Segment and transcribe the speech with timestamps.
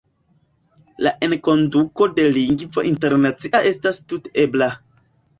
[1.07, 4.71] La enkonduko de lingvo internacia estas tute ebla;.